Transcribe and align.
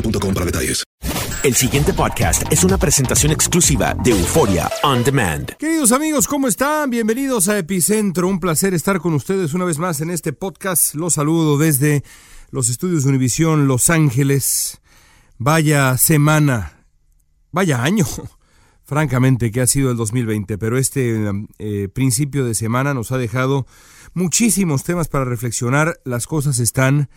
boostmobile.com 0.00 0.34
para 0.34 0.46
detalles. 0.46 0.84
El 1.44 1.54
siguiente 1.54 1.94
podcast 1.94 2.42
es 2.50 2.64
una 2.64 2.78
presentación 2.78 3.30
exclusiva 3.30 3.94
de 4.02 4.10
Euforia 4.10 4.68
On 4.82 5.04
Demand. 5.04 5.56
Queridos 5.56 5.92
amigos, 5.92 6.26
¿cómo 6.26 6.48
están? 6.48 6.90
Bienvenidos 6.90 7.48
a 7.48 7.56
Epicentro. 7.58 8.26
Un 8.26 8.40
placer 8.40 8.74
estar 8.74 8.98
con 8.98 9.14
ustedes 9.14 9.54
una 9.54 9.64
vez 9.64 9.78
más 9.78 10.00
en 10.00 10.10
este 10.10 10.32
podcast. 10.32 10.94
Los 10.94 11.14
saludo 11.14 11.56
desde 11.56 12.02
los 12.50 12.68
estudios 12.68 13.04
de 13.04 13.10
Univisión 13.10 13.68
Los 13.68 13.88
Ángeles. 13.88 14.80
Vaya 15.38 15.96
semana, 15.96 16.84
vaya 17.52 17.84
año, 17.84 18.04
francamente, 18.84 19.52
que 19.52 19.60
ha 19.60 19.66
sido 19.68 19.92
el 19.92 19.96
2020, 19.96 20.58
pero 20.58 20.76
este 20.76 21.30
eh, 21.58 21.88
principio 21.88 22.44
de 22.44 22.54
semana 22.54 22.94
nos 22.94 23.12
ha 23.12 23.18
dejado 23.18 23.66
muchísimos 24.12 24.82
temas 24.82 25.06
para 25.06 25.24
reflexionar. 25.24 26.00
Las 26.04 26.26
cosas 26.26 26.58
están 26.58 27.08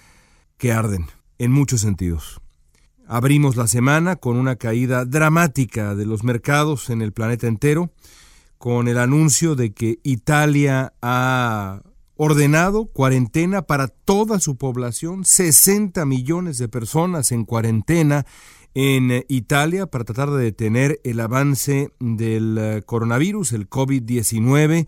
que 0.59 0.71
arden 0.71 1.07
en 1.39 1.51
muchos 1.51 1.81
sentidos. 1.81 2.40
Abrimos 3.13 3.57
la 3.57 3.67
semana 3.67 4.15
con 4.15 4.37
una 4.37 4.55
caída 4.55 5.03
dramática 5.03 5.95
de 5.95 6.05
los 6.05 6.23
mercados 6.23 6.89
en 6.89 7.01
el 7.01 7.11
planeta 7.11 7.45
entero, 7.45 7.91
con 8.57 8.87
el 8.87 8.97
anuncio 8.97 9.55
de 9.55 9.73
que 9.73 9.99
Italia 10.03 10.93
ha 11.01 11.81
ordenado 12.15 12.85
cuarentena 12.85 13.63
para 13.63 13.89
toda 13.89 14.39
su 14.39 14.55
población, 14.55 15.25
60 15.25 16.05
millones 16.05 16.57
de 16.57 16.69
personas 16.69 17.33
en 17.33 17.43
cuarentena 17.43 18.25
en 18.75 19.25
Italia 19.27 19.87
para 19.87 20.05
tratar 20.05 20.31
de 20.31 20.45
detener 20.45 21.01
el 21.03 21.19
avance 21.19 21.91
del 21.99 22.81
coronavirus, 22.85 23.51
el 23.51 23.69
COVID-19 23.69 24.87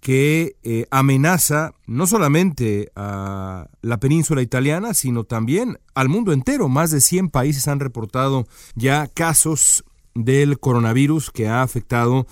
que 0.00 0.56
eh, 0.62 0.86
amenaza 0.90 1.74
no 1.86 2.06
solamente 2.06 2.90
a 2.96 3.68
la 3.82 4.00
península 4.00 4.42
italiana, 4.42 4.94
sino 4.94 5.24
también 5.24 5.78
al 5.94 6.08
mundo 6.08 6.32
entero. 6.32 6.68
Más 6.68 6.90
de 6.90 7.00
100 7.00 7.28
países 7.28 7.68
han 7.68 7.80
reportado 7.80 8.46
ya 8.74 9.06
casos 9.08 9.84
del 10.14 10.58
coronavirus 10.58 11.30
que 11.30 11.48
ha 11.48 11.62
afectado 11.62 12.26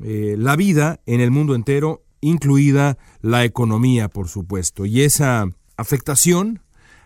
eh, 0.00 0.34
la 0.38 0.56
vida 0.56 1.00
en 1.06 1.20
el 1.20 1.30
mundo 1.30 1.54
entero, 1.54 2.02
incluida 2.20 2.98
la 3.20 3.44
economía, 3.44 4.08
por 4.08 4.28
supuesto. 4.28 4.84
Y 4.84 5.02
esa 5.02 5.48
afectación 5.76 6.62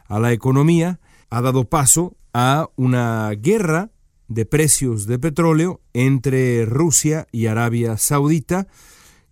a 0.06 0.18
la 0.18 0.32
economía 0.32 1.00
ha 1.28 1.42
dado 1.42 1.64
paso 1.64 2.16
a 2.32 2.68
una 2.76 3.30
guerra 3.30 3.90
de 4.28 4.46
precios 4.46 5.06
de 5.06 5.18
petróleo 5.18 5.80
entre 5.92 6.64
Rusia 6.66 7.26
y 7.32 7.46
Arabia 7.46 7.96
Saudita, 7.96 8.68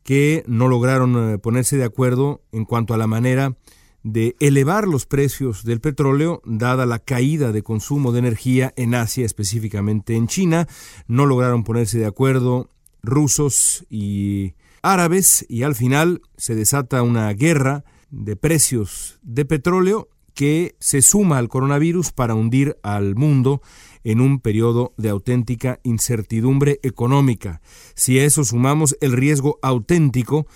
que 0.07 0.45
no 0.47 0.69
lograron 0.69 1.35
eh, 1.35 1.39
ponerse 1.39 1.77
de 1.77 1.85
acuerdo 1.85 2.41
en 2.53 2.65
cuanto 2.65 2.95
a 2.95 2.97
la 2.97 3.09
manera 3.09 3.57
de 4.05 4.37
elevar 4.39 4.87
los 4.87 5.05
precios 5.05 5.65
del 5.65 5.81
petróleo, 5.81 6.41
dada 6.45 6.87
la 6.87 7.01
caída 7.01 7.51
de 7.51 7.65
consumo 7.65 8.13
de 8.13 8.21
energía 8.21 8.73
en 8.77 8.95
Asia, 8.95 9.27
específicamente 9.27 10.15
en 10.15 10.29
China. 10.29 10.69
No 11.09 11.27
lograron 11.27 11.65
ponerse 11.65 11.99
de 11.99 12.07
acuerdo 12.07 12.71
rusos 13.03 13.85
y 13.91 14.55
árabes 14.81 15.45
y 15.49 15.65
al 15.65 15.75
final 15.75 16.23
se 16.37 16.55
desata 16.55 17.03
una 17.03 17.33
guerra 17.33 17.85
de 18.11 18.37
precios 18.37 19.19
de 19.23 19.45
petróleo 19.45 20.09
que 20.35 20.77
se 20.79 21.03
suma 21.03 21.39
al 21.39 21.49
coronavirus 21.49 22.13
para 22.13 22.37
hundir 22.37 22.79
al 22.85 23.17
mundo 23.17 23.61
en 24.07 24.21
un 24.21 24.39
periodo 24.39 24.95
de 24.97 25.09
auténtica 25.09 25.81
incertidumbre 25.83 26.79
económica. 26.85 27.61
Si 27.97 28.21
a 28.21 28.25
eso 28.25 28.45
sumamos 28.45 28.97
el 29.01 29.13
riesgo 29.13 29.59
auténtico 29.63 30.47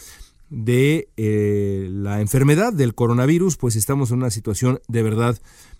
de 0.50 1.09
eh, 1.16 1.89
la 1.91 2.21
enfermedad 2.21 2.72
del 2.72 2.94
coronavirus, 2.94 3.56
pues 3.56 3.75
estamos 3.75 4.12
en 4.12 4.19
una 4.19 4.31
situación 4.31 4.81
de 4.87 5.03
verdad 5.03 5.37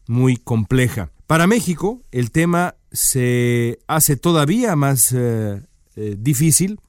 muy 0.09 0.37
compleja. 0.37 1.13
Para 1.29 1.47
México, 1.47 2.03
el 2.11 2.33
tema 2.33 2.75
se 2.91 3.79
hace 3.87 4.17
todavía 4.17 4.75
más 4.75 5.13
eh, 5.13 5.63
eh, 5.95 6.17
difícil 6.19 6.81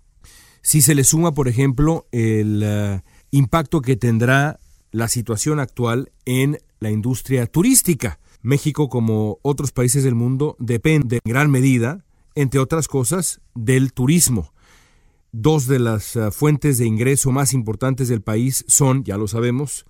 si 0.64 0.82
se 0.82 0.96
le 0.96 1.04
suma, 1.04 1.36
por 1.36 1.48
ejemplo, 1.48 2.08
el 2.12 3.02
impacto 3.30 3.82
que 3.82 3.96
tendrá 3.96 4.60
la 4.92 5.08
situación 5.08 5.60
actual 5.60 6.12
en 6.26 6.60
la 6.80 6.90
industria 6.90 7.46
turística. 7.46 8.20
México, 8.42 8.90
como 8.90 9.40
otros 9.42 9.72
países 9.72 10.04
del 10.04 10.16
mundo, 10.16 10.56
depende 10.60 11.20
en 11.24 11.30
gran 11.30 11.52
medida, 11.52 12.06
entre 12.36 12.60
otras 12.60 12.88
cosas, 12.88 13.42
del 13.54 13.94
turismo. 13.94 14.54
Dos 15.32 15.68
de 15.68 15.80
las 15.80 16.16
uh, 16.16 16.32
fuentes 16.32 16.78
de 16.78 16.86
ingreso 16.86 17.32
más 17.32 17.54
importantes 17.54 18.08
del 18.08 18.22
país 18.22 18.66
son, 18.68 19.04
ya 19.04 19.18
lo 19.18 19.28
sabemos, 19.28 19.86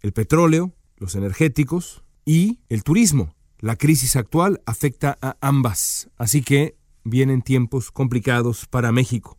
el 0.00 0.12
petróleo, 0.12 0.72
los 0.96 1.14
energéticos 1.14 2.02
y 2.24 2.58
el 2.68 2.82
turismo. 2.82 3.34
La 3.58 3.76
crisis 3.76 4.16
actual 4.16 4.60
afecta 4.66 5.18
a 5.22 5.36
ambas, 5.40 6.10
así 6.18 6.42
que 6.42 6.76
vienen 7.04 7.42
tiempos 7.42 7.90
complicados 7.90 8.66
para 8.66 8.92
México. 8.92 9.38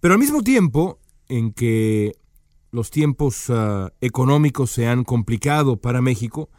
Pero 0.00 0.14
al 0.14 0.20
mismo 0.20 0.42
tiempo 0.42 0.98
en 1.28 1.52
que 1.52 2.12
los 2.70 2.90
tiempos 2.90 3.48
uh, 3.48 3.88
económicos 4.00 4.70
se 4.70 4.86
han 4.86 5.04
complicado 5.04 5.76
para 5.76 6.00
México, 6.00 6.50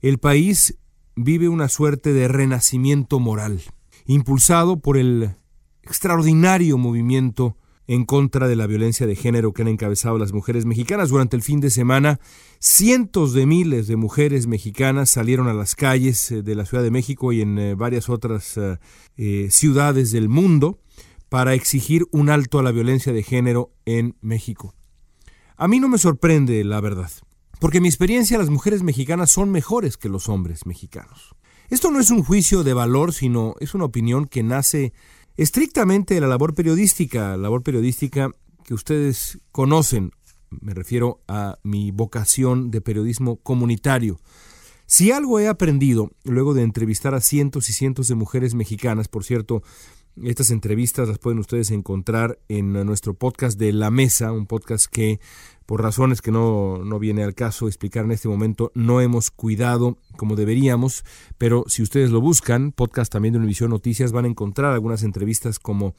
el 0.00 0.18
país 0.18 0.78
vive 1.16 1.48
una 1.48 1.68
suerte 1.68 2.12
de 2.12 2.28
renacimiento 2.28 3.20
moral, 3.20 3.62
impulsado 4.06 4.80
por 4.80 4.96
el 4.96 5.36
extraordinario 5.82 6.78
movimiento 6.78 7.56
en 7.86 8.04
contra 8.04 8.46
de 8.46 8.54
la 8.54 8.68
violencia 8.68 9.04
de 9.06 9.16
género 9.16 9.52
que 9.52 9.62
han 9.62 9.68
encabezado 9.68 10.16
las 10.16 10.32
mujeres 10.32 10.64
mexicanas. 10.64 11.08
Durante 11.08 11.36
el 11.36 11.42
fin 11.42 11.58
de 11.60 11.70
semana, 11.70 12.20
cientos 12.60 13.32
de 13.32 13.46
miles 13.46 13.88
de 13.88 13.96
mujeres 13.96 14.46
mexicanas 14.46 15.10
salieron 15.10 15.48
a 15.48 15.54
las 15.54 15.74
calles 15.74 16.32
de 16.32 16.54
la 16.54 16.64
Ciudad 16.64 16.84
de 16.84 16.92
México 16.92 17.32
y 17.32 17.40
en 17.40 17.58
eh, 17.58 17.74
varias 17.74 18.08
otras 18.08 18.58
eh, 19.16 19.48
ciudades 19.50 20.12
del 20.12 20.28
mundo 20.28 20.78
para 21.28 21.54
exigir 21.54 22.06
un 22.12 22.30
alto 22.30 22.60
a 22.60 22.62
la 22.62 22.70
violencia 22.70 23.12
de 23.12 23.24
género 23.24 23.72
en 23.86 24.16
México. 24.20 24.74
A 25.56 25.66
mí 25.66 25.80
no 25.80 25.88
me 25.88 25.98
sorprende 25.98 26.62
la 26.64 26.80
verdad, 26.80 27.10
porque 27.60 27.78
en 27.78 27.82
mi 27.82 27.88
experiencia 27.88 28.38
las 28.38 28.50
mujeres 28.50 28.82
mexicanas 28.82 29.30
son 29.30 29.50
mejores 29.50 29.96
que 29.96 30.08
los 30.08 30.28
hombres 30.28 30.66
mexicanos. 30.66 31.36
Esto 31.68 31.92
no 31.92 32.00
es 32.00 32.10
un 32.10 32.24
juicio 32.24 32.64
de 32.64 32.74
valor, 32.74 33.12
sino 33.12 33.54
es 33.60 33.74
una 33.74 33.84
opinión 33.84 34.26
que 34.26 34.42
nace 34.42 34.92
estrictamente 35.36 36.14
de 36.14 36.20
la 36.20 36.26
labor 36.26 36.54
periodística, 36.54 37.36
labor 37.36 37.62
periodística 37.62 38.30
que 38.64 38.74
ustedes 38.74 39.38
conocen. 39.52 40.10
Me 40.48 40.74
refiero 40.74 41.20
a 41.28 41.58
mi 41.62 41.92
vocación 41.92 42.72
de 42.72 42.80
periodismo 42.80 43.36
comunitario. 43.36 44.20
Si 44.86 45.12
algo 45.12 45.38
he 45.38 45.46
aprendido 45.46 46.10
luego 46.24 46.54
de 46.54 46.62
entrevistar 46.62 47.14
a 47.14 47.20
cientos 47.20 47.68
y 47.68 47.72
cientos 47.72 48.08
de 48.08 48.16
mujeres 48.16 48.54
mexicanas, 48.54 49.06
por 49.06 49.22
cierto, 49.22 49.62
estas 50.24 50.50
entrevistas 50.50 51.08
las 51.08 51.18
pueden 51.18 51.38
ustedes 51.38 51.70
encontrar 51.70 52.38
en 52.48 52.72
nuestro 52.72 53.14
podcast 53.14 53.58
de 53.58 53.72
La 53.72 53.90
Mesa, 53.90 54.32
un 54.32 54.46
podcast 54.46 54.86
que 54.86 55.20
por 55.66 55.82
razones 55.82 56.20
que 56.20 56.32
no, 56.32 56.78
no, 56.84 56.98
viene 56.98 57.22
al 57.22 57.34
caso 57.34 57.68
explicar 57.68 58.04
en 58.04 58.10
este 58.10 58.28
momento, 58.28 58.72
no 58.74 59.00
hemos 59.00 59.30
cuidado 59.30 59.98
como 60.16 60.34
deberíamos, 60.34 61.04
pero 61.38 61.64
si 61.68 61.82
ustedes 61.82 62.10
lo 62.10 62.20
buscan, 62.20 62.72
podcast 62.72 63.12
también 63.12 63.32
de 63.32 63.38
Univisión 63.38 63.70
Noticias, 63.70 64.12
van 64.12 64.24
a 64.24 64.28
encontrar 64.28 64.72
algunas 64.72 65.02
entrevistas 65.04 65.58
como 65.58 65.94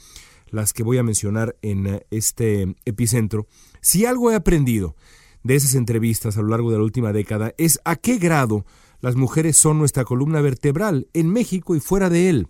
las 0.49 0.73
que 0.73 0.83
voy 0.83 0.97
a 0.97 1.03
mencionar 1.03 1.55
en 1.61 2.01
este 2.11 2.75
epicentro. 2.85 3.47
Si 3.79 4.05
algo 4.05 4.29
he 4.29 4.35
aprendido 4.35 4.95
de 5.43 5.55
esas 5.55 5.75
entrevistas 5.75 6.37
a 6.37 6.41
lo 6.41 6.49
largo 6.49 6.71
de 6.71 6.77
la 6.77 6.83
última 6.83 7.13
década 7.13 7.53
es 7.57 7.79
a 7.85 7.95
qué 7.95 8.17
grado 8.17 8.65
las 8.99 9.15
mujeres 9.15 9.57
son 9.57 9.79
nuestra 9.79 10.05
columna 10.05 10.41
vertebral 10.41 11.07
en 11.13 11.29
México 11.29 11.75
y 11.75 11.79
fuera 11.79 12.09
de 12.09 12.29
él. 12.29 12.47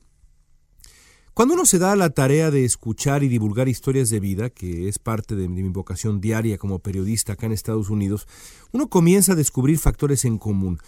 Cuando 1.33 1.53
uno 1.53 1.65
se 1.65 1.79
da 1.79 1.95
la 1.95 2.09
tarea 2.09 2.51
de 2.51 2.65
escuchar 2.65 3.23
y 3.23 3.29
divulgar 3.29 3.69
historias 3.69 4.09
de 4.09 4.19
vida, 4.19 4.49
que 4.49 4.89
es 4.89 4.99
parte 4.99 5.33
de 5.35 5.47
mi 5.47 5.61
vocación 5.69 6.19
diaria 6.19 6.57
como 6.57 6.79
periodista 6.79 7.33
acá 7.33 7.45
en 7.45 7.53
Estados 7.53 7.89
Unidos, 7.89 8.27
uno 8.73 8.89
comienza 8.89 9.31
a 9.31 9.35
descubrir 9.35 9.79
factores 9.79 10.25
en 10.25 10.37
común. 10.37 10.79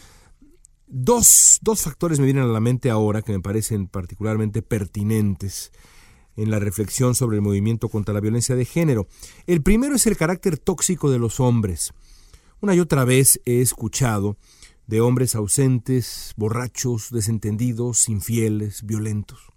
Dos, 0.87 1.59
dos 1.61 1.81
factores 1.81 2.19
me 2.19 2.25
vienen 2.25 2.43
a 2.43 2.47
la 2.47 2.59
mente 2.59 2.89
ahora 2.89 3.21
que 3.21 3.31
me 3.31 3.39
parecen 3.39 3.87
particularmente 3.87 4.61
pertinentes 4.61 5.71
en 6.35 6.51
la 6.51 6.59
reflexión 6.59 7.15
sobre 7.15 7.37
el 7.37 7.41
movimiento 7.41 7.87
contra 7.87 8.13
la 8.13 8.19
violencia 8.19 8.55
de 8.55 8.65
género. 8.65 9.07
El 9.47 9.63
primero 9.63 9.95
es 9.95 10.05
el 10.07 10.17
carácter 10.17 10.57
tóxico 10.57 11.09
de 11.09 11.19
los 11.19 11.39
hombres. 11.39 11.93
Una 12.59 12.75
y 12.75 12.81
otra 12.81 13.05
vez 13.05 13.39
he 13.45 13.61
escuchado 13.61 14.35
de 14.87 14.99
hombres 14.99 15.35
ausentes, 15.35 16.33
borrachos, 16.35 17.11
desentendidos, 17.11 18.09
infieles, 18.09 18.83
violentos. 18.83 19.52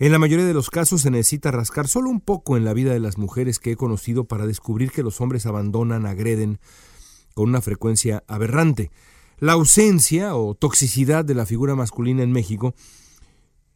En 0.00 0.12
la 0.12 0.20
mayoría 0.20 0.46
de 0.46 0.54
los 0.54 0.70
casos 0.70 1.02
se 1.02 1.10
necesita 1.10 1.50
rascar 1.50 1.88
solo 1.88 2.08
un 2.08 2.20
poco 2.20 2.56
en 2.56 2.64
la 2.64 2.72
vida 2.72 2.92
de 2.92 3.00
las 3.00 3.18
mujeres 3.18 3.58
que 3.58 3.72
he 3.72 3.76
conocido 3.76 4.24
para 4.24 4.46
descubrir 4.46 4.92
que 4.92 5.02
los 5.02 5.20
hombres 5.20 5.44
abandonan, 5.44 6.06
agreden 6.06 6.60
con 7.34 7.48
una 7.48 7.60
frecuencia 7.60 8.22
aberrante. 8.28 8.92
La 9.40 9.54
ausencia 9.54 10.36
o 10.36 10.54
toxicidad 10.54 11.24
de 11.24 11.34
la 11.34 11.46
figura 11.46 11.74
masculina 11.74 12.22
en 12.22 12.30
México 12.30 12.74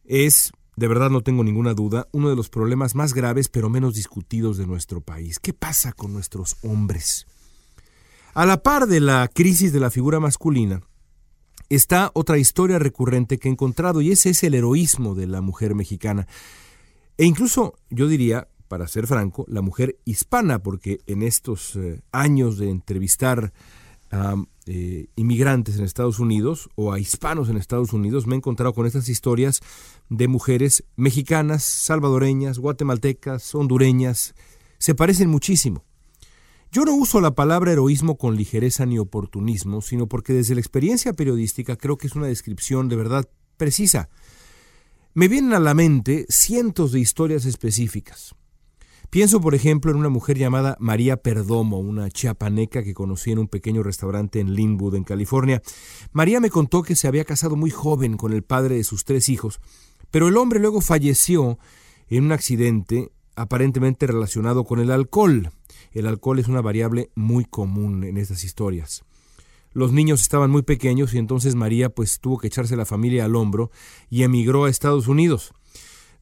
es 0.04 0.52
de 0.76 0.88
verdad 0.88 1.10
no 1.10 1.22
tengo 1.22 1.42
ninguna 1.42 1.74
duda, 1.74 2.08
uno 2.12 2.30
de 2.30 2.36
los 2.36 2.48
problemas 2.48 2.94
más 2.94 3.14
graves 3.14 3.48
pero 3.48 3.68
menos 3.68 3.94
discutidos 3.94 4.56
de 4.56 4.66
nuestro 4.66 5.00
país. 5.00 5.40
¿Qué 5.40 5.52
pasa 5.52 5.92
con 5.92 6.12
nuestros 6.12 6.56
hombres? 6.62 7.26
A 8.32 8.46
la 8.46 8.62
par 8.62 8.86
de 8.86 9.00
la 9.00 9.28
crisis 9.28 9.72
de 9.72 9.80
la 9.80 9.90
figura 9.90 10.20
masculina, 10.20 10.82
está 11.68 12.10
otra 12.14 12.38
historia 12.38 12.78
recurrente 12.78 13.38
que 13.38 13.48
he 13.48 13.52
encontrado 13.52 14.00
y 14.00 14.10
ese 14.10 14.30
es 14.30 14.42
el 14.42 14.54
heroísmo 14.54 15.14
de 15.14 15.26
la 15.26 15.40
mujer 15.40 15.74
mexicana. 15.74 16.26
E 17.16 17.24
incluso, 17.24 17.74
yo 17.90 18.08
diría, 18.08 18.48
para 18.68 18.88
ser 18.88 19.06
franco, 19.06 19.44
la 19.48 19.62
mujer 19.62 19.98
hispana, 20.04 20.62
porque 20.62 21.00
en 21.06 21.22
estos 21.22 21.76
eh, 21.76 22.00
años 22.10 22.58
de 22.58 22.70
entrevistar 22.70 23.52
a 24.10 24.34
eh, 24.66 25.08
inmigrantes 25.16 25.76
en 25.76 25.84
Estados 25.84 26.18
Unidos 26.18 26.68
o 26.74 26.92
a 26.92 26.98
hispanos 26.98 27.48
en 27.48 27.56
Estados 27.56 27.92
Unidos, 27.92 28.26
me 28.26 28.34
he 28.34 28.38
encontrado 28.38 28.72
con 28.74 28.86
estas 28.86 29.08
historias 29.08 29.60
de 30.08 30.28
mujeres 30.28 30.84
mexicanas, 30.96 31.64
salvadoreñas, 31.64 32.58
guatemaltecas, 32.58 33.54
hondureñas. 33.54 34.34
Se 34.78 34.94
parecen 34.94 35.28
muchísimo. 35.28 35.84
Yo 36.74 36.86
no 36.86 36.94
uso 36.94 37.20
la 37.20 37.34
palabra 37.34 37.72
heroísmo 37.72 38.16
con 38.16 38.34
ligereza 38.34 38.86
ni 38.86 38.98
oportunismo, 38.98 39.82
sino 39.82 40.06
porque 40.06 40.32
desde 40.32 40.54
la 40.54 40.62
experiencia 40.62 41.12
periodística 41.12 41.76
creo 41.76 41.98
que 41.98 42.06
es 42.06 42.16
una 42.16 42.28
descripción 42.28 42.88
de 42.88 42.96
verdad 42.96 43.28
precisa. 43.58 44.08
Me 45.12 45.28
vienen 45.28 45.52
a 45.52 45.60
la 45.60 45.74
mente 45.74 46.24
cientos 46.30 46.92
de 46.92 47.00
historias 47.00 47.44
específicas. 47.44 48.34
Pienso, 49.10 49.42
por 49.42 49.54
ejemplo, 49.54 49.90
en 49.90 49.98
una 49.98 50.08
mujer 50.08 50.38
llamada 50.38 50.78
María 50.80 51.18
Perdomo, 51.18 51.78
una 51.78 52.08
chiapaneca 52.08 52.82
que 52.82 52.94
conocí 52.94 53.32
en 53.32 53.40
un 53.40 53.48
pequeño 53.48 53.82
restaurante 53.82 54.40
en 54.40 54.54
Linwood, 54.54 54.94
en 54.94 55.04
California. 55.04 55.60
María 56.12 56.40
me 56.40 56.48
contó 56.48 56.82
que 56.82 56.96
se 56.96 57.06
había 57.06 57.26
casado 57.26 57.54
muy 57.54 57.68
joven 57.68 58.16
con 58.16 58.32
el 58.32 58.44
padre 58.44 58.76
de 58.76 58.84
sus 58.84 59.04
tres 59.04 59.28
hijos, 59.28 59.60
pero 60.10 60.28
el 60.28 60.38
hombre 60.38 60.58
luego 60.58 60.80
falleció 60.80 61.58
en 62.08 62.24
un 62.24 62.32
accidente 62.32 63.12
aparentemente 63.36 64.06
relacionado 64.06 64.64
con 64.64 64.80
el 64.80 64.90
alcohol. 64.90 65.50
El 65.92 66.06
alcohol 66.06 66.38
es 66.38 66.48
una 66.48 66.60
variable 66.60 67.10
muy 67.14 67.44
común 67.44 68.04
en 68.04 68.16
estas 68.16 68.44
historias. 68.44 69.04
Los 69.72 69.92
niños 69.92 70.20
estaban 70.20 70.50
muy 70.50 70.62
pequeños 70.62 71.14
y 71.14 71.18
entonces 71.18 71.54
María 71.54 71.88
pues 71.88 72.20
tuvo 72.20 72.38
que 72.38 72.48
echarse 72.48 72.76
la 72.76 72.84
familia 72.84 73.24
al 73.24 73.36
hombro 73.36 73.70
y 74.10 74.22
emigró 74.22 74.64
a 74.64 74.70
Estados 74.70 75.08
Unidos. 75.08 75.52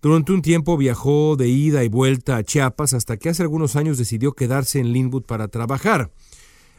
Durante 0.03 0.33
un 0.33 0.41
tiempo 0.41 0.77
viajó 0.77 1.37
de 1.37 1.49
ida 1.49 1.85
y 1.85 1.89
vuelta 1.89 2.37
a 2.37 2.45
Chiapas 2.45 2.95
hasta 2.95 3.17
que 3.17 3.29
hace 3.29 3.43
algunos 3.43 3.77
años 3.77 3.99
decidió 3.99 4.33
quedarse 4.33 4.79
en 4.79 4.93
Linwood 4.93 5.25
para 5.25 5.49
trabajar. 5.49 6.11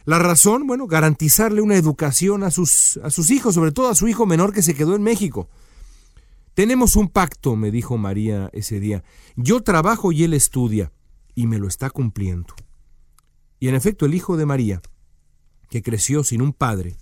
La 0.04 0.18
razón, 0.18 0.66
bueno, 0.66 0.88
garantizarle 0.88 1.60
una 1.60 1.76
educación 1.76 2.42
a 2.42 2.50
sus, 2.50 2.98
a 3.04 3.10
sus 3.10 3.30
hijos, 3.30 3.54
sobre 3.54 3.70
todo 3.70 3.88
a 3.88 3.94
su 3.94 4.08
hijo 4.08 4.26
menor 4.26 4.52
que 4.52 4.62
se 4.62 4.74
quedó 4.74 4.96
en 4.96 5.02
México. 5.02 5.48
Tenemos 6.54 6.96
un 6.96 7.08
pacto, 7.08 7.56
me 7.56 7.70
dijo 7.70 7.96
María 7.96 8.50
ese 8.52 8.78
día. 8.78 9.04
Yo 9.36 9.62
trabajo 9.62 10.12
y 10.12 10.24
él 10.24 10.34
estudia, 10.34 10.92
y 11.34 11.46
me 11.46 11.58
lo 11.58 11.66
está 11.66 11.88
cumpliendo. 11.88 12.54
Y 13.58 13.68
en 13.68 13.74
efecto, 13.74 14.04
el 14.04 14.14
hijo 14.14 14.36
de 14.36 14.44
María, 14.44 14.82
que 15.70 15.82
creció 15.82 16.24
sin 16.24 16.42
un 16.42 16.52
padre, 16.52 16.96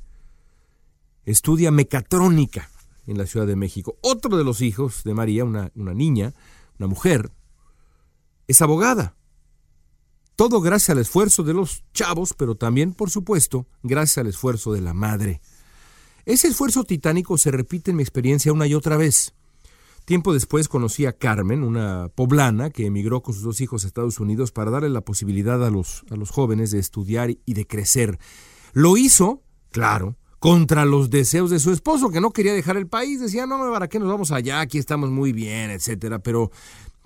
estudia 1.24 1.70
mecatrónica 1.70 2.70
en 3.06 3.18
la 3.18 3.26
Ciudad 3.26 3.46
de 3.46 3.56
México. 3.56 3.96
Otro 4.02 4.36
de 4.36 4.44
los 4.44 4.60
hijos 4.60 5.02
de 5.02 5.14
María, 5.14 5.44
una, 5.44 5.72
una 5.74 5.94
niña, 5.94 6.32
una 6.78 6.86
mujer, 6.86 7.32
es 8.46 8.62
abogada. 8.62 9.16
Todo 10.36 10.60
gracias 10.60 10.90
al 10.90 10.98
esfuerzo 10.98 11.42
de 11.42 11.54
los 11.54 11.82
chavos, 11.92 12.34
pero 12.34 12.54
también, 12.54 12.94
por 12.94 13.10
supuesto, 13.10 13.66
gracias 13.82 14.18
al 14.18 14.28
esfuerzo 14.28 14.72
de 14.72 14.80
la 14.80 14.94
madre. 14.94 15.40
Ese 16.24 16.46
esfuerzo 16.48 16.84
titánico 16.84 17.36
se 17.36 17.50
repite 17.50 17.90
en 17.90 17.96
mi 17.96 18.02
experiencia 18.02 18.52
una 18.52 18.66
y 18.66 18.74
otra 18.74 18.96
vez. 18.96 19.34
Tiempo 20.10 20.32
después 20.32 20.66
conocí 20.66 21.06
a 21.06 21.12
Carmen, 21.12 21.62
una 21.62 22.10
poblana 22.12 22.70
que 22.70 22.84
emigró 22.84 23.22
con 23.22 23.32
sus 23.32 23.44
dos 23.44 23.60
hijos 23.60 23.84
a 23.84 23.86
Estados 23.86 24.18
Unidos 24.18 24.50
para 24.50 24.72
darle 24.72 24.88
la 24.88 25.02
posibilidad 25.02 25.64
a 25.64 25.70
los, 25.70 26.04
a 26.10 26.16
los 26.16 26.30
jóvenes 26.30 26.72
de 26.72 26.80
estudiar 26.80 27.30
y 27.30 27.54
de 27.54 27.64
crecer. 27.64 28.18
Lo 28.72 28.96
hizo, 28.96 29.44
claro, 29.70 30.16
contra 30.40 30.84
los 30.84 31.10
deseos 31.10 31.48
de 31.50 31.60
su 31.60 31.70
esposo, 31.70 32.10
que 32.10 32.20
no 32.20 32.32
quería 32.32 32.52
dejar 32.52 32.76
el 32.76 32.88
país. 32.88 33.20
Decía, 33.20 33.46
no, 33.46 33.56
¿para 33.70 33.86
qué 33.86 34.00
nos 34.00 34.08
vamos 34.08 34.32
allá? 34.32 34.58
Aquí 34.58 34.78
estamos 34.78 35.10
muy 35.10 35.32
bien, 35.32 35.70
etcétera. 35.70 36.18
Pero, 36.18 36.50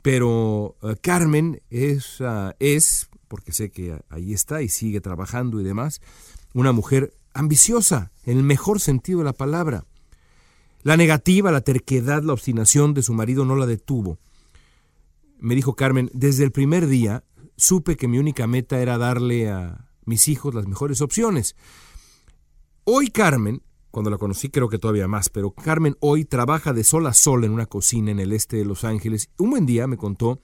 pero 0.01 0.75
uh, 0.81 0.95
Carmen 1.03 1.61
es, 1.69 2.23
uh, 2.23 2.53
es, 2.59 3.11
porque 3.29 3.53
sé 3.53 3.71
que 3.71 4.01
ahí 4.09 4.33
está 4.33 4.63
y 4.63 4.71
sigue 4.71 5.03
trabajando 5.03 5.61
y 5.61 5.63
demás, 5.63 6.01
una 6.55 6.73
mujer 6.73 7.13
ambiciosa, 7.35 8.13
en 8.25 8.39
el 8.39 8.45
mejor 8.45 8.81
sentido 8.81 9.19
de 9.19 9.27
la 9.27 9.35
palabra. 9.35 9.85
La 10.85 10.99
negativa, 10.99 11.51
la 11.51 11.63
terquedad, 11.63 12.23
la 12.23 12.35
obstinación 12.35 12.93
de 12.93 13.03
su 13.03 13.15
marido 13.15 13.47
no 13.47 13.57
la 13.57 13.65
detuvo. 13.65 14.19
Me 15.39 15.55
dijo 15.55 15.75
Carmen, 15.75 16.11
desde 16.13 16.45
el 16.45 16.53
primer 16.53 16.87
día 16.89 17.25
supe 17.57 17.97
que 17.97 18.07
mi 18.07 18.19
única 18.19 18.47
meta 18.47 18.79
era 18.79 18.99
darle 18.99 19.49
a 19.49 19.89
mis 20.05 20.29
hijos 20.29 20.55
las 20.55 20.67
mejores 20.67 21.01
opciones. 21.01 21.57
Hoy 22.85 23.09
Carmen, 23.09 23.63
cuando 23.91 24.11
la 24.11 24.19
conocí 24.19 24.51
creo 24.51 24.69
que 24.69 24.79
todavía 24.79 25.09
más, 25.09 25.31
pero 25.31 25.53
Carmen 25.53 25.97
hoy 26.01 26.27
trabaja 26.27 26.75
de 26.75 26.85
sol 26.85 27.07
a 27.07 27.15
sol 27.15 27.45
en 27.45 27.53
una 27.53 27.65
cocina 27.65 28.11
en 28.11 28.21
el 28.21 28.35
este 28.35 28.59
de 28.59 28.67
Los 28.67 28.85
Ángeles. 28.85 29.31
Un 29.39 29.51
buen 29.51 29.65
día 29.65 29.87
me 29.87 29.97
contó, 29.97 30.39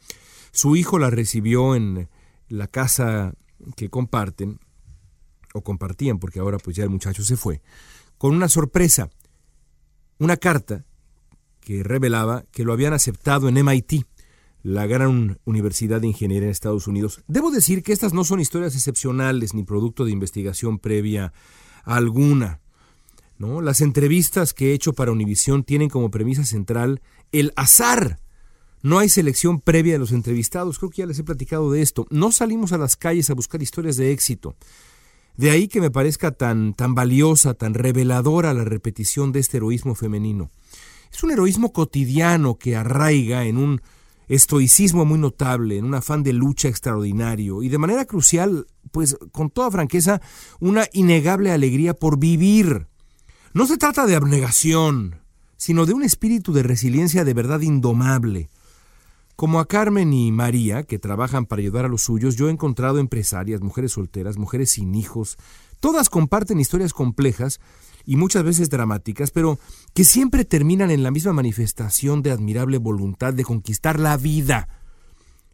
su 0.53 0.75
hijo 0.75 0.99
la 0.99 1.11
recibió 1.11 1.75
en 1.75 2.09
la 2.49 2.67
casa 2.67 3.35
que 3.77 3.91
comparten, 3.91 4.59
o 5.53 5.61
compartían 5.61 6.19
porque 6.19 6.41
ahora 6.41 6.57
pues 6.57 6.77
ya 6.77 6.85
el 6.85 6.91
muchacho 6.91 7.23
se 7.25 7.37
fue, 7.37 7.61
con 8.17 8.35
una 8.35 8.49
sorpresa, 8.49 9.11
una 10.21 10.37
carta 10.37 10.85
que 11.61 11.83
revelaba 11.83 12.45
que 12.53 12.62
lo 12.62 12.73
habían 12.73 12.93
aceptado 12.93 13.49
en 13.49 13.55
MIT, 13.55 14.05
la 14.62 14.87
gran 14.87 15.41
universidad 15.45 16.00
de 16.00 16.09
ingeniería 16.09 16.47
en 16.47 16.53
Estados 16.53 16.87
Unidos. 16.87 17.23
Debo 17.27 17.50
decir 17.50 17.83
que 17.83 17.93
estas 17.93 18.12
no 18.12 18.25
son 18.25 18.39
historias 18.39 18.75
excepcionales 18.75 19.55
ni 19.55 19.65
producto 19.65 20.05
de 20.05 20.12
investigación 20.12 20.79
previa 20.79 21.33
alguna. 21.85 22.61
¿no? 23.39 23.62
Las 23.62 23.81
entrevistas 23.81 24.53
que 24.53 24.71
he 24.71 24.75
hecho 24.75 24.93
para 24.93 25.12
Univisión 25.12 25.65
tienen 25.65 25.89
como 25.89 26.11
premisa 26.11 26.45
central 26.45 27.00
el 27.33 27.53
azar. 27.57 28.21
No 28.83 28.99
hay 28.99 29.09
selección 29.09 29.61
previa 29.61 29.95
de 29.95 29.99
los 29.99 30.12
entrevistados, 30.12 30.79
creo 30.79 30.91
que 30.91 30.99
ya 30.99 31.07
les 31.07 31.19
he 31.19 31.25
platicado 31.25 31.71
de 31.73 31.81
esto. 31.81 32.07
No 32.11 32.31
salimos 32.31 32.73
a 32.73 32.79
las 32.79 32.97
calles 32.97 33.31
a 33.31 33.35
buscar 33.35 33.62
historias 33.62 33.97
de 33.97 34.12
éxito. 34.12 34.55
De 35.37 35.51
ahí 35.51 35.69
que 35.69 35.81
me 35.81 35.91
parezca 35.91 36.33
tan, 36.33 36.75
tan 36.75 36.95
valiosa, 36.95 37.55
tan 37.55 37.75
reveladora 37.75 38.53
la 38.55 38.65
repetición 38.65 39.33
de 39.33 39.41
este 39.41 39.57
heroísmo 39.57 39.95
femenino. 39.95 40.51
Es 41.13 41.23
un 41.23 41.31
heroísmo 41.31 41.73
cotidiano 41.73 42.57
que 42.57 42.77
arraiga 42.77 43.45
en 43.45 43.57
un 43.57 43.81
estoicismo 44.29 45.05
muy 45.05 45.19
notable, 45.19 45.77
en 45.77 45.85
un 45.85 45.95
afán 45.95 46.23
de 46.23 46.33
lucha 46.33 46.69
extraordinario 46.69 47.63
y 47.63 47.69
de 47.69 47.79
manera 47.79 48.05
crucial, 48.05 48.67
pues 48.93 49.17
con 49.33 49.51
toda 49.51 49.73
franqueza, 49.73 50.21
una 50.61 50.85
innegable 50.93 51.51
alegría 51.51 51.95
por 51.95 52.19
vivir. 52.19 52.87
No 53.55 53.67
se 53.67 53.77
trata 53.77 54.07
de 54.07 54.15
abnegación, 54.15 55.17
sino 55.57 55.85
de 55.85 55.95
un 55.95 56.05
espíritu 56.05 56.53
de 56.53 56.63
resiliencia 56.63 57.25
de 57.25 57.35
verdad 57.35 57.61
indomable. 57.61 58.51
Como 59.41 59.59
a 59.59 59.65
Carmen 59.65 60.13
y 60.13 60.33
María, 60.33 60.83
que 60.83 60.99
trabajan 60.99 61.47
para 61.47 61.61
ayudar 61.61 61.87
a 61.87 61.89
los 61.89 62.03
suyos, 62.03 62.37
yo 62.37 62.49
he 62.49 62.53
encontrado 62.53 62.99
empresarias, 62.99 63.63
mujeres 63.63 63.93
solteras, 63.93 64.37
mujeres 64.37 64.73
sin 64.73 64.95
hijos. 64.95 65.39
Todas 65.81 66.11
comparten 66.11 66.61
historias 66.61 66.93
complejas 66.93 67.59
y 68.05 68.17
muchas 68.17 68.45
veces 68.45 68.69
dramáticas, 68.69 69.31
pero 69.31 69.59
que 69.95 70.05
siempre 70.05 70.45
terminan 70.45 70.91
en 70.91 71.03
la 71.03 71.11
misma 71.11 71.33
manifestación 71.33 72.21
de 72.21 72.33
admirable 72.33 72.77
voluntad 72.77 73.33
de 73.33 73.45
conquistar 73.45 73.99
la 73.99 74.19
vida. 74.19 74.69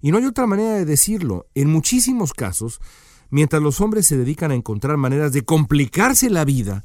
Y 0.01 0.11
no 0.11 0.19
hay 0.19 0.25
otra 0.25 0.49
manera 0.49 0.75
de 0.75 0.85
decirlo. 0.85 1.47
En 1.55 1.71
muchísimos 1.71 2.33
casos, 2.33 2.81
mientras 3.31 3.63
los 3.63 3.81
hombres 3.81 4.09
se 4.09 4.17
dedican 4.17 4.51
a 4.51 4.57
encontrar 4.57 4.97
maneras 4.97 5.31
de 5.31 5.45
complicarse 5.45 6.29
la 6.29 6.45
vida, 6.45 6.83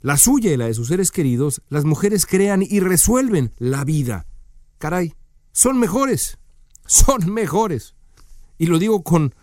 la 0.00 0.16
suya 0.16 0.50
y 0.50 0.56
la 0.56 0.64
de 0.64 0.72
sus 0.72 0.88
seres 0.88 1.10
queridos, 1.10 1.60
las 1.68 1.84
mujeres 1.84 2.24
crean 2.24 2.62
y 2.62 2.80
resuelven 2.80 3.52
la 3.58 3.84
vida. 3.84 4.24
Caray, 4.78 5.12
son 5.56 5.78
mejores, 5.78 6.36
son 6.84 7.32
mejores. 7.32 7.94
Y 8.58 8.66
lo 8.66 8.78
digo 8.78 9.02
con 9.02 9.34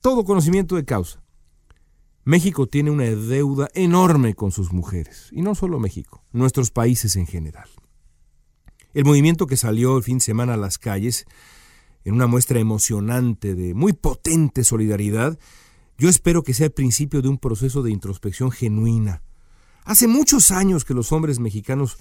todo 0.00 0.24
conocimiento 0.24 0.74
de 0.74 0.84
causa. 0.84 1.22
México 2.24 2.66
tiene 2.66 2.90
una 2.90 3.04
deuda 3.04 3.68
enorme 3.74 4.34
con 4.34 4.50
sus 4.50 4.72
mujeres, 4.72 5.28
y 5.30 5.42
no 5.42 5.54
solo 5.54 5.78
México, 5.78 6.24
nuestros 6.32 6.72
países 6.72 7.14
en 7.14 7.28
general. 7.28 7.68
El 8.94 9.04
movimiento 9.04 9.46
que 9.46 9.56
salió 9.56 9.96
el 9.96 10.02
fin 10.02 10.18
de 10.18 10.24
semana 10.24 10.54
a 10.54 10.56
las 10.56 10.76
calles, 10.76 11.24
en 12.04 12.14
una 12.14 12.26
muestra 12.26 12.58
emocionante 12.58 13.54
de 13.54 13.74
muy 13.74 13.92
potente 13.92 14.64
solidaridad, 14.64 15.38
yo 15.98 16.08
espero 16.08 16.42
que 16.42 16.52
sea 16.52 16.66
el 16.66 16.72
principio 16.72 17.22
de 17.22 17.28
un 17.28 17.38
proceso 17.38 17.84
de 17.84 17.92
introspección 17.92 18.50
genuina. 18.50 19.22
Hace 19.84 20.08
muchos 20.08 20.50
años 20.50 20.84
que 20.84 20.94
los 20.94 21.12
hombres 21.12 21.38
mexicanos 21.38 21.96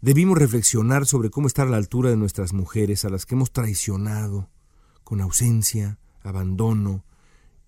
debimos 0.00 0.38
reflexionar 0.38 1.06
sobre 1.06 1.30
cómo 1.30 1.46
estar 1.46 1.66
a 1.66 1.70
la 1.70 1.76
altura 1.76 2.10
de 2.10 2.16
nuestras 2.16 2.52
mujeres, 2.52 3.04
a 3.04 3.10
las 3.10 3.26
que 3.26 3.34
hemos 3.34 3.52
traicionado, 3.52 4.50
con 5.02 5.20
ausencia, 5.20 5.98
abandono 6.22 7.04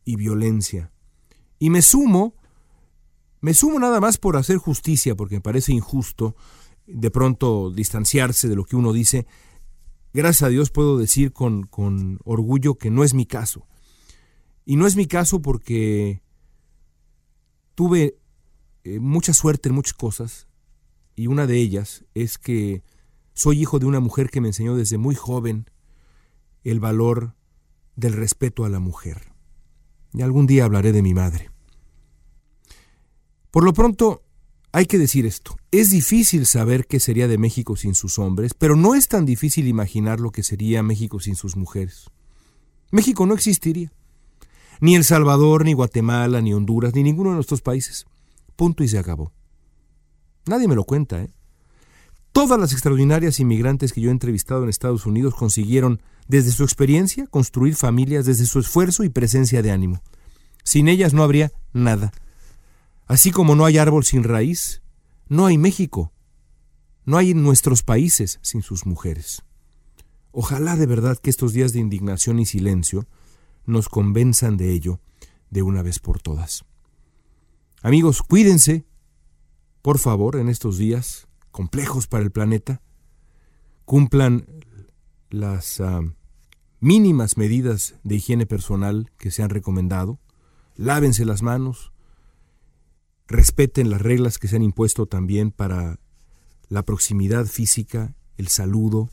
y 0.05 0.17
violencia. 0.17 0.93
Y 1.59 1.71
me 1.71 1.83
sumo, 1.83 2.35
me 3.41 3.55
sumo 3.55 3.79
nada 3.79 4.01
más 4.01 4.19
por 4.19 4.37
hacer 4.37 4.57
justicia, 4.59 5.15
porque 5.15 5.37
me 5.37 5.41
parece 5.41 5.73
injusto 5.73 6.37
de 6.87 7.11
pronto 7.11 7.71
distanciarse 7.71 8.49
de 8.49 8.57
lo 8.57 8.65
que 8.65 8.77
uno 8.77 8.93
dice. 8.93 9.27
Gracias 10.13 10.43
a 10.45 10.49
Dios 10.49 10.71
puedo 10.71 10.99
decir 10.99 11.33
con, 11.33 11.65
con 11.65 12.19
orgullo 12.25 12.77
que 12.77 12.91
no 12.91 13.05
es 13.05 13.15
mi 13.15 13.27
caso. 13.27 13.67
Y 14.65 14.77
no 14.77 14.87
es 14.87 14.97
mi 14.97 15.07
caso 15.07 15.41
porque 15.43 16.23
tuve 17.75 18.19
eh, 18.85 18.99
mucha 18.99 19.33
suerte 19.33 19.69
en 19.69 19.75
muchas 19.75 19.95
cosas, 19.95 20.49
y 21.17 21.27
una 21.27 21.47
de 21.47 21.59
ellas 21.59 22.05
es 22.15 22.39
que 22.39 22.83
soy 23.33 23.61
hijo 23.61 23.79
de 23.79 23.87
una 23.87 24.01
mujer 24.01 24.31
que 24.31 24.41
me 24.41 24.49
enseñó 24.49 24.77
desde 24.77 24.99
muy 24.99 25.15
joven 25.15 25.71
el 26.63 26.79
valor 26.79 27.35
del 27.97 28.13
respeto 28.13 28.65
a 28.65 28.69
la 28.69 28.79
mujer. 28.79 29.33
Y 30.13 30.23
algún 30.23 30.47
día 30.47 30.65
hablaré 30.65 30.93
de 30.93 31.03
mi 31.03 31.15
madre. 31.15 31.51
Por 33.51 33.65
lo 33.65 33.73
pronto, 33.73 34.23
hay 34.73 34.85
que 34.85 34.99
decir 34.99 35.25
esto. 35.25 35.57
Es 35.71 35.91
difícil 35.91 36.45
saber 36.45 36.87
qué 36.87 37.01
sería 37.01 37.29
de 37.29 37.39
México 37.39 37.77
sin 37.77 37.95
sus 37.95 38.19
hombres, 38.19 38.53
pero 38.53 38.77
no 38.77 38.95
es 38.95 39.09
tan 39.09 39.25
difícil 39.25 39.69
imaginar 39.69 40.21
lo 40.21 40.31
que 40.31 40.43
sería 40.43 40.83
México 40.83 41.21
sin 41.21 41.35
sus 41.35 41.57
mujeres. 41.57 42.11
México 42.91 43.25
no 43.25 43.35
existiría. 43.35 43.91
Ni 44.81 44.95
El 44.95 45.05
Salvador, 45.05 45.65
ni 45.65 45.73
Guatemala, 45.73 46.43
ni 46.43 46.53
Honduras, 46.53 46.95
ni 46.95 47.03
ninguno 47.03 47.31
de 47.31 47.37
nuestros 47.37 47.63
países. 47.63 48.05
Punto 48.57 48.85
y 48.85 48.89
se 48.89 48.99
acabó. 48.99 49.33
Nadie 50.47 50.69
me 50.69 50.75
lo 50.75 50.85
cuenta, 50.85 51.23
¿eh? 51.23 51.31
Todas 52.33 52.61
las 52.61 52.73
extraordinarias 52.73 53.41
inmigrantes 53.41 53.93
que 53.93 54.01
yo 54.01 54.11
he 54.11 54.13
entrevistado 54.13 54.63
en 54.63 54.69
Estados 54.69 55.07
Unidos 55.07 55.35
consiguieron, 55.35 56.03
desde 56.29 56.51
su 56.51 56.65
experiencia, 56.65 57.27
construir 57.27 57.75
familias 57.77 58.27
desde 58.27 58.45
su 58.45 58.59
esfuerzo 58.59 59.05
y 59.05 59.09
presencia 59.09 59.63
de 59.63 59.71
ánimo. 59.71 60.03
Sin 60.63 60.89
ellas 60.89 61.15
no 61.15 61.23
habría 61.23 61.51
nada. 61.73 62.13
Así 63.07 63.31
como 63.31 63.55
no 63.55 63.65
hay 63.65 63.79
árbol 63.79 64.05
sin 64.05 64.23
raíz, 64.23 64.83
no 65.29 65.47
hay 65.47 65.57
México. 65.57 66.13
No 67.07 67.17
hay 67.17 67.33
nuestros 67.35 67.83
países 67.83 68.39
sin 68.43 68.63
sus 68.63 68.85
mujeres. 68.85 69.43
Ojalá 70.33 70.77
de 70.77 70.87
verdad 70.87 71.17
que 71.17 71.31
estos 71.31 71.55
días 71.55 71.73
de 71.73 71.79
indignación 71.79 72.39
y 72.39 72.45
silencio 72.45 73.07
nos 73.65 73.89
convenzan 73.89 74.57
de 74.57 74.73
ello 74.73 75.01
de 75.51 75.63
una 75.63 75.83
vez 75.83 76.01
por 76.01 76.21
todas. 76.21 76.65
Amigos, 77.81 78.23
cuídense, 78.23 78.85
por 79.87 80.01
favor, 80.01 80.35
en 80.35 80.49
estos 80.49 80.79
días 80.79 81.29
complejos 81.53 82.09
para 82.09 82.25
el 82.25 82.33
planeta, 82.33 82.83
cumplan 83.85 84.45
las 85.31 85.81
ah, 85.81 86.01
mínimas 86.81 87.37
medidas 87.37 87.95
de 88.03 88.17
higiene 88.17 88.47
personal 88.47 89.13
que 89.17 89.31
se 89.31 89.45
han 89.45 89.51
recomendado, 89.51 90.19
lávense 90.75 91.25
las 91.25 91.43
manos, 91.43 91.93
respeten 93.29 93.89
las 93.89 94.03
reglas 94.03 94.39
que 94.39 94.49
se 94.49 94.57
han 94.57 94.65
impuesto 94.65 95.07
también 95.07 95.53
para 95.53 96.01
la 96.69 96.83
proximidad 96.83 97.47
física, 97.47 98.17
el 98.39 98.49
saludo. 98.49 99.09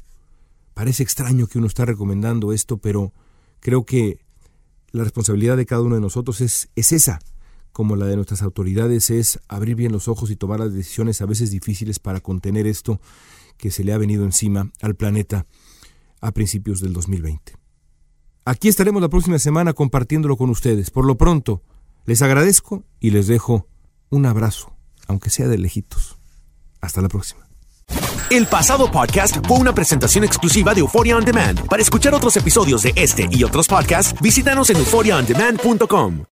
Parece 0.73 1.03
extraño 1.03 1.45
que 1.45 1.59
uno 1.59 1.67
está 1.67 1.85
recomendando 1.85 2.51
esto, 2.51 2.79
pero 2.79 3.13
creo 3.59 3.85
que 3.85 4.17
la 4.89 5.03
responsabilidad 5.03 5.55
de 5.55 5.67
cada 5.67 5.83
uno 5.83 5.93
de 5.93 6.01
nosotros 6.01 6.41
es, 6.41 6.71
es 6.75 6.93
esa, 6.93 7.19
como 7.73 7.95
la 7.95 8.05
de 8.05 8.15
nuestras 8.15 8.43
autoridades, 8.43 9.09
es 9.09 9.39
abrir 9.49 9.75
bien 9.75 9.91
los 9.91 10.07
ojos 10.07 10.31
y 10.31 10.35
tomar 10.35 10.59
las 10.59 10.73
decisiones 10.73 11.21
a 11.21 11.25
veces 11.25 11.51
difíciles 11.51 11.99
para 11.99 12.21
contener 12.21 12.67
esto 12.67 13.01
que 13.57 13.71
se 13.71 13.83
le 13.83 13.93
ha 13.93 13.97
venido 13.97 14.23
encima 14.23 14.71
al 14.81 14.95
planeta 14.95 15.45
a 16.21 16.31
principios 16.31 16.79
del 16.79 16.93
2020. 16.93 17.57
Aquí 18.45 18.67
estaremos 18.67 19.01
la 19.01 19.09
próxima 19.09 19.39
semana 19.39 19.73
compartiéndolo 19.73 20.37
con 20.37 20.49
ustedes. 20.49 20.91
Por 20.91 21.05
lo 21.05 21.17
pronto, 21.17 21.63
les 22.05 22.21
agradezco 22.21 22.83
y 22.99 23.11
les 23.11 23.27
dejo 23.27 23.67
un 24.09 24.25
abrazo, 24.25 24.75
aunque 25.07 25.29
sea 25.29 25.47
de 25.47 25.57
lejitos. 25.57 26.17
Hasta 26.81 27.01
la 27.01 27.09
próxima. 27.09 27.47
El 28.29 28.47
pasado 28.47 28.91
podcast 28.91 29.37
fue 29.47 29.57
una 29.57 29.73
presentación 29.73 30.23
exclusiva 30.23 30.73
de 30.73 30.81
Euphoria 30.81 31.17
On 31.17 31.25
Demand. 31.25 31.67
Para 31.67 31.81
escuchar 31.81 32.13
otros 32.13 32.35
episodios 32.35 32.83
de 32.83 32.93
este 32.95 33.27
y 33.31 33.43
otros 33.43 33.67
podcasts, 33.67 34.19
visítanos 34.21 34.69
en 34.69 34.77
euphoriaondemand.com. 34.77 36.32